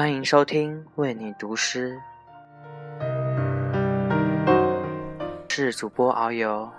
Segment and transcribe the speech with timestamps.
[0.00, 2.00] 欢迎收听为你读诗，
[5.50, 6.70] 是主播遨游。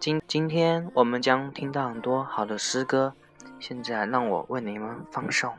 [0.00, 3.14] 今今天我们将听到很多好的诗歌，
[3.60, 5.54] 现在让我为你们放送。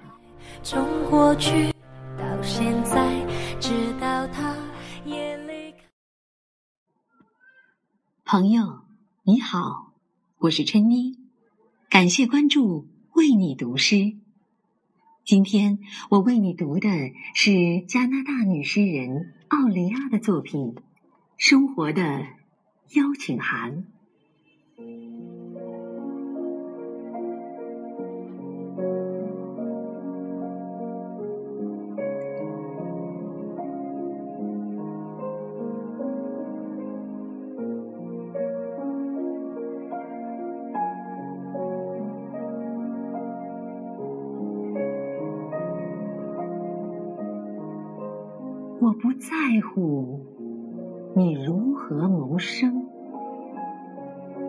[0.61, 1.71] 从过去
[2.17, 3.25] 到现在，
[3.61, 4.53] 直到他
[5.05, 5.77] 也离开。
[8.25, 8.81] 朋友
[9.21, 9.93] 你好，
[10.39, 11.17] 我是春妮，
[11.89, 14.17] 感谢关注，为你读诗。
[15.25, 16.89] 今天我为你读的
[17.33, 20.75] 是加拿大女诗人奥雷亚的作品
[21.37, 22.27] 《生活的
[22.93, 23.83] 邀请函》。
[48.83, 49.29] 我不在
[49.65, 50.19] 乎
[51.15, 52.85] 你如何谋生，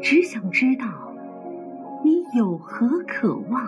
[0.02, 0.86] 只想知道
[2.02, 3.64] 你有何渴望，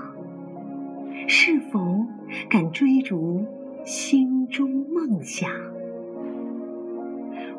[1.28, 2.04] 是否
[2.50, 3.46] 敢追逐
[3.84, 5.48] 心中梦想。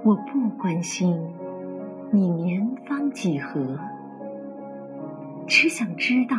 [0.04, 1.18] 我不关心
[2.12, 3.80] 你年方几何，
[5.48, 6.36] 只想知道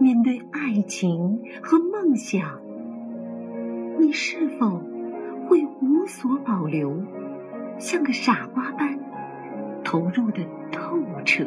[0.00, 2.58] 面对爱情和梦想，
[4.00, 4.91] 你是否。
[5.52, 6.96] 会无所保留，
[7.76, 8.98] 像个傻瓜般
[9.84, 11.44] 投入的透彻。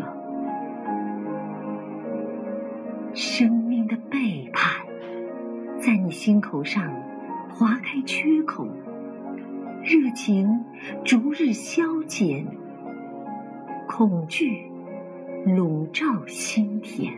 [3.16, 4.86] 生命的背叛
[5.80, 6.94] 在你心口上
[7.50, 8.68] 划开缺口，
[9.82, 10.64] 热情
[11.04, 12.46] 逐日消减，
[13.88, 14.70] 恐惧
[15.48, 17.12] 笼罩心田。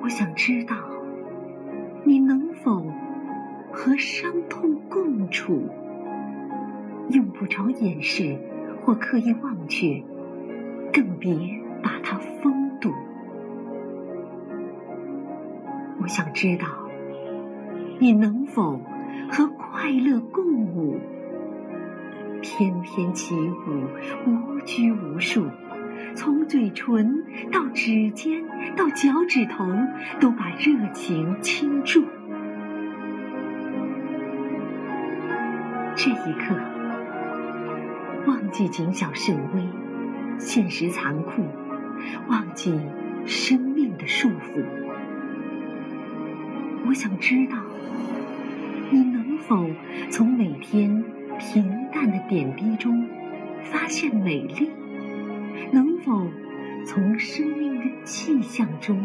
[0.00, 0.74] 我想知道，
[2.04, 2.82] 你能否？
[3.78, 5.68] 和伤痛共处，
[7.10, 8.36] 用不着掩饰
[8.82, 10.02] 或刻意忘却，
[10.92, 11.32] 更别
[11.80, 12.90] 把它封堵。
[16.02, 16.66] 我想知道，
[18.00, 18.80] 你能否
[19.30, 20.44] 和快乐共
[20.74, 20.98] 舞，
[22.42, 23.86] 翩翩起舞，
[24.26, 25.46] 无拘无束，
[26.16, 28.44] 从嘴唇到指尖
[28.74, 29.64] 到脚趾头，
[30.18, 32.02] 都把热情倾注。
[36.00, 36.54] 这一刻，
[38.24, 39.60] 忘记谨小慎微，
[40.38, 41.42] 现实残酷，
[42.28, 42.72] 忘记
[43.26, 44.64] 生命的束缚。
[46.86, 47.56] 我想知道，
[48.92, 49.68] 你能否
[50.08, 51.02] 从每天
[51.36, 53.08] 平淡的点滴中
[53.64, 54.70] 发现美丽？
[55.72, 56.28] 能否
[56.86, 58.96] 从生命的气象中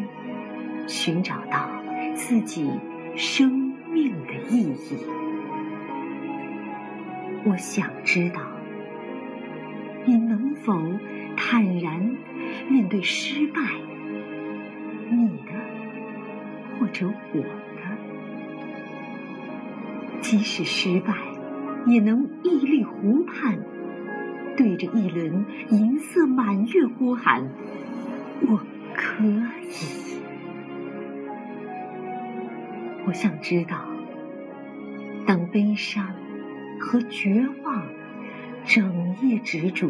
[0.86, 1.68] 寻找到
[2.14, 2.70] 自己
[3.16, 5.23] 生命的意义？
[7.46, 8.42] 我想知道，
[10.06, 10.82] 你能否
[11.36, 12.16] 坦然
[12.70, 13.60] 面对失败，
[15.10, 15.52] 你的
[16.80, 17.48] 或者我的？
[20.22, 21.14] 即使失败，
[21.86, 23.60] 也能屹立湖畔，
[24.56, 27.50] 对着一轮银色满月呼喊
[28.48, 28.58] ：“我
[28.96, 30.14] 可以。”
[33.06, 33.86] 我想知道，
[35.26, 36.23] 当悲伤。
[36.80, 37.84] 和绝望，
[38.66, 39.90] 整夜执着。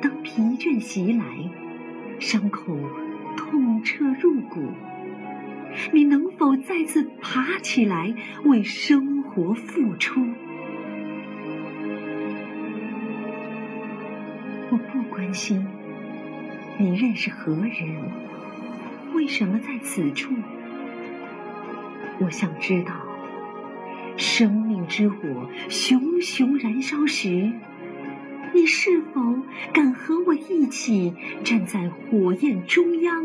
[0.00, 1.24] 当疲倦袭来，
[2.18, 2.76] 伤口
[3.36, 4.72] 痛彻入骨，
[5.92, 8.14] 你能否再次爬起来
[8.44, 10.20] 为生活付出？
[14.70, 15.64] 我不关心
[16.76, 17.96] 你认识何人，
[19.14, 20.34] 为什么在此处。
[22.18, 23.05] 我想知道。
[24.16, 25.18] 生命之火
[25.68, 27.52] 熊熊燃烧时，
[28.54, 29.20] 你是否
[29.72, 31.12] 敢和我一起
[31.44, 33.24] 站在火焰中央，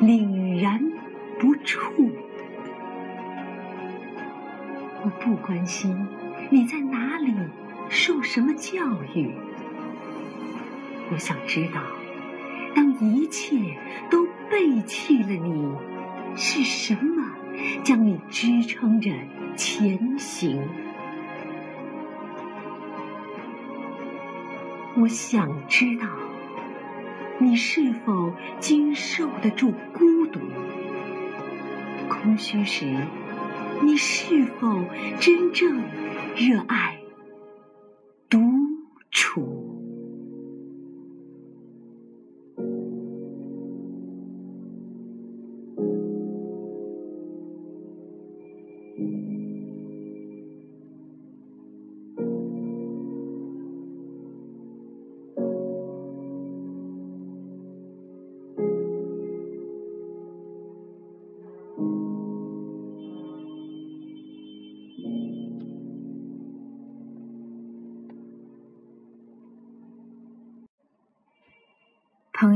[0.00, 0.80] 凛然
[1.40, 2.12] 不触？
[5.02, 5.96] 我不关心
[6.50, 7.34] 你在哪里
[7.88, 8.76] 受什么教
[9.14, 9.30] 育，
[11.10, 11.82] 我想知道，
[12.74, 13.56] 当一切
[14.10, 15.74] 都背弃了你，
[16.36, 17.34] 是什么
[17.82, 19.10] 将你支撑着？
[19.56, 20.62] 前行，
[24.96, 26.06] 我想知道，
[27.38, 30.40] 你是否经受得住孤独、
[32.08, 32.86] 空虚时，
[33.82, 34.84] 你是否
[35.20, 35.82] 真正
[36.36, 36.98] 热爱
[38.28, 38.38] 独
[39.10, 39.66] 处？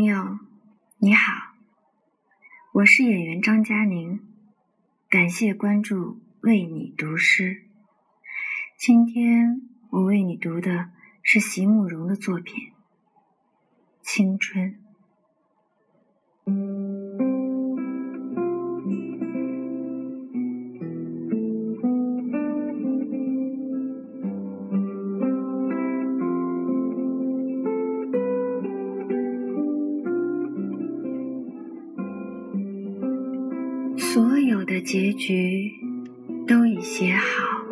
[0.04, 0.38] 朋友，
[0.98, 1.54] 你好，
[2.72, 4.20] 我是演员张佳宁，
[5.08, 7.62] 感谢关注，为你读诗。
[8.76, 10.90] 今天我为你读的
[11.22, 12.54] 是席慕容的作品
[14.02, 14.78] 《青春》。
[33.96, 35.73] 所有的结局
[36.46, 37.64] 都已写好，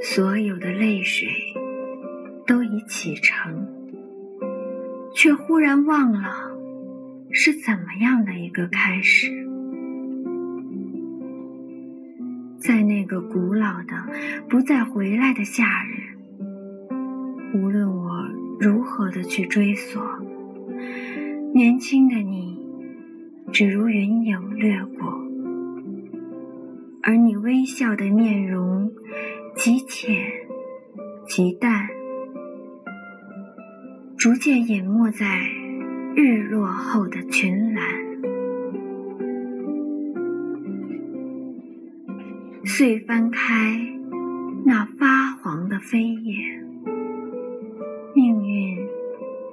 [0.00, 1.28] 所有的泪水
[2.46, 3.66] 都已启程，
[5.14, 6.52] 却忽然忘了
[7.32, 9.28] 是怎么样的一个开始。
[12.58, 14.06] 在那个古老的、
[14.48, 16.16] 不再回来的夏日，
[17.56, 18.26] 无论我
[18.58, 20.02] 如何的去追索，
[21.52, 22.53] 年轻的你。
[23.54, 25.06] 只如云影掠过，
[27.04, 28.90] 而你微笑的面容
[29.54, 30.12] 极浅
[31.24, 31.86] 极淡，
[34.18, 35.46] 逐渐隐没在
[36.16, 37.84] 日落后的群岚。
[42.64, 43.78] 遂翻开
[44.64, 46.34] 那发黄的飞页，
[48.16, 48.84] 命运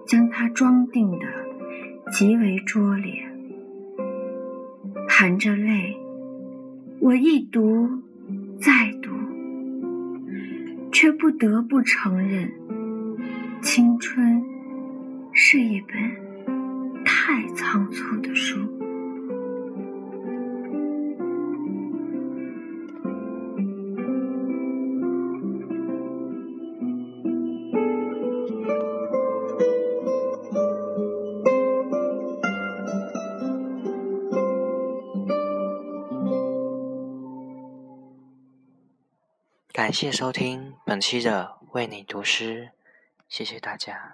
[0.08, 1.28] 将它装订的
[2.12, 3.31] 极为拙劣。
[5.22, 5.96] 含着泪，
[7.00, 7.88] 我一读
[8.60, 9.12] 再读，
[10.92, 12.52] 却不得不承认，
[13.62, 14.44] 青春
[15.32, 15.96] 是一本
[39.82, 42.70] 感谢收听本期的为你读诗，
[43.28, 44.14] 谢谢大家。